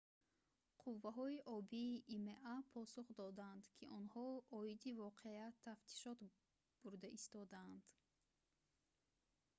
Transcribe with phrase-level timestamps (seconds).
[0.81, 2.37] қувваҳои обии има
[2.73, 4.25] посух доданд ки онҳо
[4.59, 6.19] оиди воқеа тафтишот
[6.81, 7.83] бурда истодаанд